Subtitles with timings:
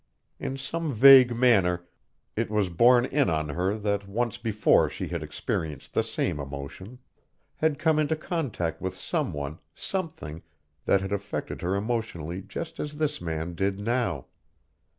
[0.39, 1.87] In some vague manner
[2.35, 6.97] it was borne in on her that once before she had experienced the same emotion,
[7.57, 10.41] had come into contact with someone, something,
[10.85, 14.25] that had affected her emotionally just as this man did now.